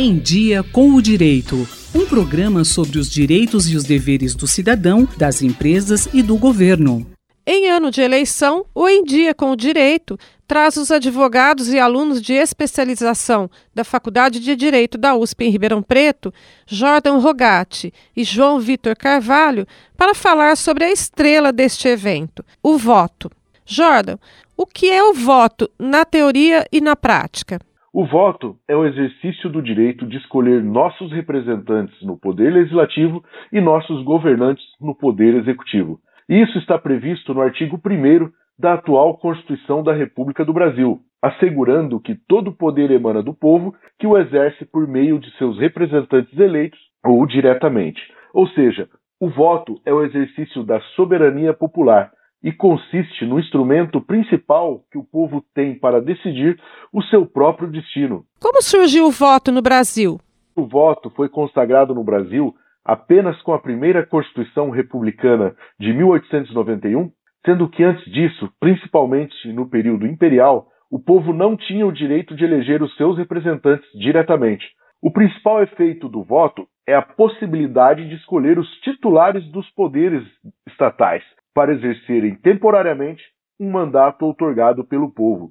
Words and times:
Em 0.00 0.16
Dia 0.16 0.62
com 0.62 0.94
o 0.94 1.02
Direito. 1.02 1.68
Um 1.92 2.06
programa 2.06 2.64
sobre 2.64 3.00
os 3.00 3.10
direitos 3.10 3.68
e 3.68 3.74
os 3.74 3.82
deveres 3.82 4.32
do 4.32 4.46
cidadão, 4.46 5.08
das 5.16 5.42
empresas 5.42 6.08
e 6.14 6.22
do 6.22 6.36
governo. 6.36 7.04
Em 7.44 7.68
ano 7.68 7.90
de 7.90 8.00
eleição, 8.00 8.64
o 8.72 8.88
Em 8.88 9.02
Dia 9.02 9.34
com 9.34 9.50
o 9.50 9.56
Direito 9.56 10.16
traz 10.46 10.76
os 10.76 10.92
advogados 10.92 11.68
e 11.72 11.80
alunos 11.80 12.22
de 12.22 12.32
especialização 12.32 13.50
da 13.74 13.82
Faculdade 13.82 14.38
de 14.38 14.54
Direito 14.54 14.96
da 14.96 15.16
USP 15.16 15.46
em 15.46 15.50
Ribeirão 15.50 15.82
Preto, 15.82 16.32
Jordan 16.64 17.18
Rogatti 17.18 17.92
e 18.16 18.22
João 18.22 18.60
Vitor 18.60 18.94
Carvalho, 18.94 19.66
para 19.96 20.14
falar 20.14 20.56
sobre 20.56 20.84
a 20.84 20.92
estrela 20.92 21.52
deste 21.52 21.88
evento, 21.88 22.44
o 22.62 22.78
voto. 22.78 23.28
Jordan, 23.66 24.16
o 24.56 24.64
que 24.64 24.88
é 24.88 25.02
o 25.02 25.12
voto 25.12 25.68
na 25.76 26.04
teoria 26.04 26.64
e 26.70 26.80
na 26.80 26.94
prática? 26.94 27.58
O 28.00 28.06
voto 28.06 28.54
é 28.68 28.76
o 28.76 28.86
exercício 28.86 29.50
do 29.50 29.60
direito 29.60 30.06
de 30.06 30.18
escolher 30.18 30.62
nossos 30.62 31.10
representantes 31.10 32.00
no 32.00 32.16
Poder 32.16 32.52
Legislativo 32.52 33.24
e 33.52 33.60
nossos 33.60 34.04
governantes 34.04 34.64
no 34.80 34.94
Poder 34.94 35.34
Executivo. 35.34 35.98
Isso 36.28 36.56
está 36.58 36.78
previsto 36.78 37.34
no 37.34 37.40
artigo 37.40 37.76
1 37.84 38.30
da 38.56 38.74
atual 38.74 39.18
Constituição 39.18 39.82
da 39.82 39.92
República 39.92 40.44
do 40.44 40.52
Brasil, 40.52 41.00
assegurando 41.20 41.98
que 41.98 42.14
todo 42.14 42.52
poder 42.52 42.92
emana 42.92 43.20
do 43.20 43.34
povo 43.34 43.74
que 43.98 44.06
o 44.06 44.16
exerce 44.16 44.64
por 44.64 44.86
meio 44.86 45.18
de 45.18 45.36
seus 45.36 45.58
representantes 45.58 46.38
eleitos 46.38 46.78
ou 47.04 47.26
diretamente. 47.26 48.00
Ou 48.32 48.46
seja, 48.50 48.88
o 49.20 49.28
voto 49.28 49.80
é 49.84 49.92
o 49.92 50.04
exercício 50.04 50.62
da 50.62 50.80
soberania 50.94 51.52
popular 51.52 52.12
e 52.42 52.52
consiste 52.52 53.24
no 53.24 53.38
instrumento 53.38 54.00
principal 54.00 54.82
que 54.90 54.98
o 54.98 55.04
povo 55.04 55.44
tem 55.54 55.78
para 55.78 56.00
decidir 56.00 56.60
o 56.92 57.02
seu 57.04 57.26
próprio 57.26 57.68
destino. 57.68 58.24
Como 58.40 58.62
surgiu 58.62 59.06
o 59.06 59.10
voto 59.10 59.50
no 59.50 59.60
Brasil? 59.60 60.20
O 60.54 60.66
voto 60.66 61.10
foi 61.10 61.28
consagrado 61.28 61.94
no 61.94 62.04
Brasil 62.04 62.54
apenas 62.84 63.40
com 63.42 63.52
a 63.52 63.58
primeira 63.58 64.06
Constituição 64.06 64.70
Republicana 64.70 65.54
de 65.78 65.92
1891, 65.92 67.10
sendo 67.44 67.68
que 67.68 67.84
antes 67.84 68.04
disso, 68.10 68.50
principalmente 68.58 69.52
no 69.52 69.68
período 69.68 70.06
imperial, 70.06 70.68
o 70.90 70.98
povo 70.98 71.32
não 71.34 71.56
tinha 71.56 71.86
o 71.86 71.92
direito 71.92 72.34
de 72.34 72.44
eleger 72.44 72.82
os 72.82 72.96
seus 72.96 73.18
representantes 73.18 73.86
diretamente. 73.92 74.64
O 75.02 75.12
principal 75.12 75.62
efeito 75.62 76.08
do 76.08 76.24
voto 76.24 76.66
é 76.86 76.94
a 76.94 77.02
possibilidade 77.02 78.08
de 78.08 78.14
escolher 78.14 78.58
os 78.58 78.68
titulares 78.80 79.44
dos 79.52 79.68
poderes 79.72 80.24
estatais, 80.66 81.22
para 81.58 81.72
exercerem 81.72 82.36
temporariamente 82.36 83.20
um 83.58 83.68
mandato 83.68 84.24
outorgado 84.24 84.84
pelo 84.84 85.10
povo. 85.10 85.50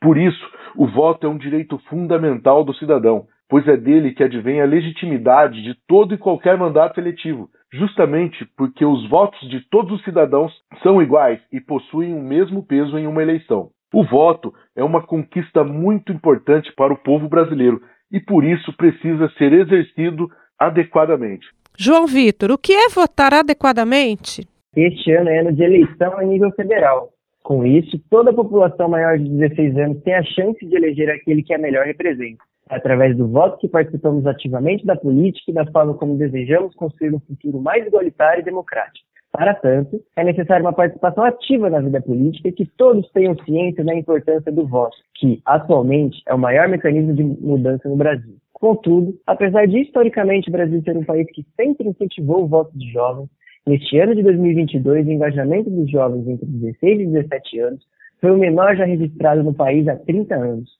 Por 0.00 0.16
isso, 0.16 0.42
o 0.74 0.86
voto 0.86 1.26
é 1.26 1.28
um 1.28 1.36
direito 1.36 1.78
fundamental 1.90 2.64
do 2.64 2.72
cidadão, 2.72 3.26
pois 3.50 3.68
é 3.68 3.76
dele 3.76 4.12
que 4.12 4.24
advém 4.24 4.62
a 4.62 4.64
legitimidade 4.64 5.62
de 5.62 5.74
todo 5.86 6.14
e 6.14 6.16
qualquer 6.16 6.56
mandato 6.56 6.98
eletivo, 6.98 7.50
justamente 7.70 8.46
porque 8.56 8.82
os 8.82 9.06
votos 9.10 9.46
de 9.50 9.60
todos 9.68 9.92
os 9.92 10.04
cidadãos 10.04 10.50
são 10.82 11.02
iguais 11.02 11.38
e 11.52 11.60
possuem 11.60 12.14
o 12.14 12.22
mesmo 12.22 12.62
peso 12.62 12.96
em 12.96 13.06
uma 13.06 13.20
eleição. 13.20 13.68
O 13.92 14.04
voto 14.04 14.54
é 14.74 14.82
uma 14.82 15.02
conquista 15.02 15.62
muito 15.62 16.14
importante 16.14 16.72
para 16.74 16.94
o 16.94 16.98
povo 16.98 17.28
brasileiro 17.28 17.78
e 18.10 18.18
por 18.18 18.42
isso 18.42 18.74
precisa 18.74 19.30
ser 19.36 19.52
exercido 19.52 20.30
adequadamente. 20.58 21.46
João 21.76 22.06
Vitor, 22.06 22.52
o 22.52 22.56
que 22.56 22.72
é 22.72 22.88
votar 22.88 23.34
adequadamente? 23.34 24.50
Este 24.74 25.12
ano 25.12 25.28
é 25.28 25.40
ano 25.40 25.52
de 25.52 25.62
eleição 25.62 26.16
a 26.16 26.24
nível 26.24 26.50
federal. 26.52 27.10
Com 27.42 27.66
isso, 27.66 28.00
toda 28.08 28.30
a 28.30 28.34
população 28.34 28.88
maior 28.88 29.18
de 29.18 29.28
16 29.28 29.76
anos 29.76 30.02
tem 30.02 30.14
a 30.14 30.22
chance 30.22 30.64
de 30.64 30.74
eleger 30.74 31.10
aquele 31.10 31.42
que 31.42 31.52
a 31.52 31.58
melhor 31.58 31.84
representa. 31.84 32.42
É 32.70 32.76
através 32.76 33.14
do 33.14 33.28
voto 33.28 33.58
que 33.58 33.68
participamos 33.68 34.26
ativamente 34.26 34.86
da 34.86 34.96
política 34.96 35.50
e 35.50 35.54
da 35.54 35.66
forma 35.66 35.92
como 35.92 36.16
desejamos 36.16 36.74
construir 36.74 37.14
um 37.14 37.20
futuro 37.20 37.60
mais 37.60 37.86
igualitário 37.86 38.40
e 38.40 38.44
democrático. 38.44 39.06
Para 39.30 39.54
tanto, 39.54 40.00
é 40.16 40.24
necessária 40.24 40.64
uma 40.64 40.72
participação 40.72 41.24
ativa 41.24 41.68
na 41.68 41.80
vida 41.80 42.00
política 42.00 42.48
e 42.48 42.52
que 42.52 42.64
todos 42.64 43.10
tenham 43.12 43.36
ciência 43.44 43.84
da 43.84 43.94
importância 43.94 44.50
do 44.50 44.66
voto, 44.66 44.96
que, 45.16 45.42
atualmente, 45.44 46.22
é 46.26 46.32
o 46.32 46.38
maior 46.38 46.66
mecanismo 46.68 47.12
de 47.12 47.22
mudança 47.22 47.88
no 47.90 47.96
Brasil. 47.96 48.36
Contudo, 48.54 49.18
apesar 49.26 49.66
de 49.66 49.80
historicamente 49.80 50.48
o 50.48 50.52
Brasil 50.52 50.80
ser 50.82 50.96
um 50.96 51.04
país 51.04 51.26
que 51.32 51.44
sempre 51.56 51.88
incentivou 51.88 52.44
o 52.44 52.46
voto 52.46 52.70
de 52.78 52.90
jovens, 52.90 53.28
Neste 53.64 53.96
ano 54.00 54.14
de 54.14 54.22
2022, 54.24 55.06
o 55.06 55.10
engajamento 55.10 55.70
dos 55.70 55.88
jovens 55.88 56.26
entre 56.26 56.46
16 56.46 57.00
e 57.00 57.06
17 57.06 57.60
anos 57.60 57.84
foi 58.20 58.32
o 58.32 58.38
menor 58.38 58.76
já 58.76 58.84
registrado 58.84 59.44
no 59.44 59.54
país 59.54 59.86
há 59.86 59.96
30 59.96 60.34
anos. 60.34 60.70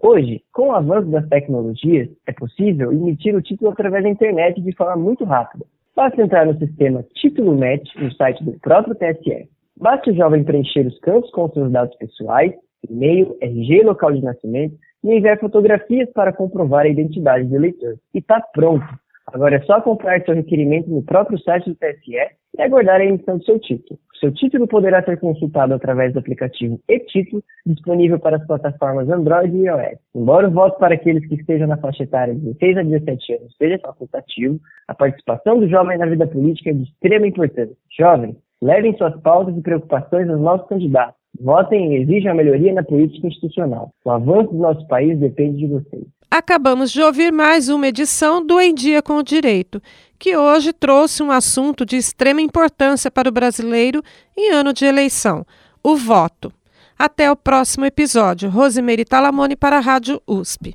Hoje, 0.00 0.42
com 0.52 0.68
o 0.68 0.72
avanço 0.72 1.10
das 1.10 1.28
tecnologias, 1.28 2.08
é 2.28 2.32
possível 2.32 2.92
emitir 2.92 3.34
o 3.34 3.42
título 3.42 3.72
através 3.72 4.04
da 4.04 4.10
internet 4.10 4.60
de 4.60 4.72
forma 4.76 4.96
muito 4.96 5.24
rápida. 5.24 5.64
Basta 5.96 6.22
entrar 6.22 6.46
no 6.46 6.56
sistema 6.56 7.04
Título 7.14 7.56
Net 7.56 7.82
no 8.00 8.12
site 8.12 8.44
do 8.44 8.52
próprio 8.60 8.94
TSE. 8.94 9.48
Basta 9.76 10.10
o 10.10 10.14
jovem 10.14 10.44
preencher 10.44 10.86
os 10.86 10.96
campos 11.00 11.30
com 11.32 11.48
seus 11.50 11.72
dados 11.72 11.96
pessoais, 11.96 12.52
e-mail, 12.88 13.36
RG 13.40 13.82
local 13.82 14.12
de 14.12 14.22
nascimento 14.22 14.76
e 15.02 15.12
enviar 15.12 15.40
fotografias 15.40 16.08
para 16.12 16.32
comprovar 16.32 16.86
a 16.86 16.88
identidade 16.88 17.48
do 17.48 17.56
eleitor. 17.56 17.96
E 18.14 18.18
está 18.18 18.40
pronto! 18.40 18.86
Agora 19.32 19.56
é 19.56 19.60
só 19.62 19.80
comprar 19.80 20.22
seu 20.22 20.34
requerimento 20.34 20.88
no 20.88 21.02
próprio 21.02 21.38
site 21.40 21.68
do 21.68 21.76
TSE 21.76 22.16
e 22.56 22.62
aguardar 22.62 23.00
a 23.00 23.04
emissão 23.04 23.38
do 23.38 23.44
seu 23.44 23.58
título. 23.58 23.98
O 24.14 24.18
seu 24.18 24.32
título 24.32 24.66
poderá 24.66 25.02
ser 25.04 25.20
consultado 25.20 25.74
através 25.74 26.12
do 26.12 26.18
aplicativo 26.18 26.80
e-Título, 26.88 27.42
disponível 27.64 28.18
para 28.18 28.36
as 28.36 28.46
plataformas 28.46 29.08
Android 29.08 29.54
e 29.56 29.66
iOS. 29.66 29.98
Embora 30.14 30.48
o 30.48 30.50
voto 30.50 30.78
para 30.78 30.94
aqueles 30.94 31.26
que 31.28 31.36
estejam 31.36 31.68
na 31.68 31.76
faixa 31.76 32.02
etária 32.02 32.34
de 32.34 32.40
16 32.40 32.78
a 32.78 32.82
17 32.82 33.32
anos 33.34 33.56
seja 33.56 33.78
facultativo, 33.78 34.58
a 34.88 34.94
participação 34.94 35.60
do 35.60 35.68
jovem 35.68 35.98
na 35.98 36.06
vida 36.06 36.26
política 36.26 36.70
é 36.70 36.72
de 36.72 36.82
extrema 36.84 37.26
importância. 37.28 37.76
Jovens, 37.96 38.36
levem 38.60 38.96
suas 38.96 39.14
pautas 39.20 39.56
e 39.56 39.60
preocupações 39.60 40.28
aos 40.28 40.40
nossos 40.40 40.68
candidatos. 40.68 41.17
Votem 41.40 41.94
e 41.94 42.02
exijam 42.02 42.32
a 42.32 42.34
melhoria 42.34 42.72
na 42.72 42.82
política 42.82 43.26
institucional. 43.26 43.90
O 44.04 44.10
avanço 44.10 44.52
do 44.52 44.58
nosso 44.58 44.86
país 44.86 45.18
depende 45.18 45.58
de 45.58 45.66
vocês. 45.66 46.04
Acabamos 46.30 46.92
de 46.92 47.00
ouvir 47.00 47.32
mais 47.32 47.68
uma 47.68 47.88
edição 47.88 48.44
do 48.44 48.60
Em 48.60 48.74
Dia 48.74 49.00
com 49.00 49.14
o 49.14 49.22
Direito, 49.22 49.80
que 50.18 50.36
hoje 50.36 50.72
trouxe 50.72 51.22
um 51.22 51.30
assunto 51.30 51.86
de 51.86 51.96
extrema 51.96 52.40
importância 52.40 53.10
para 53.10 53.28
o 53.28 53.32
brasileiro 53.32 54.02
em 54.36 54.52
ano 54.52 54.72
de 54.72 54.84
eleição: 54.84 55.44
o 55.82 55.96
voto. 55.96 56.52
Até 56.98 57.30
o 57.30 57.36
próximo 57.36 57.84
episódio. 57.84 58.50
Rosemary 58.50 59.04
Talamone 59.04 59.54
para 59.54 59.76
a 59.76 59.80
Rádio 59.80 60.20
USP. 60.26 60.74